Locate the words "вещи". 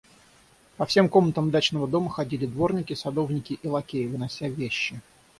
4.47-4.99